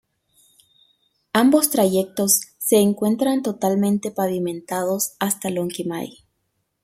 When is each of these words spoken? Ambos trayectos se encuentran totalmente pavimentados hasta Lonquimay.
Ambos 1.31 1.69
trayectos 1.69 2.41
se 2.57 2.77
encuentran 2.77 3.43
totalmente 3.43 4.09
pavimentados 4.09 5.11
hasta 5.19 5.51
Lonquimay. 5.51 6.25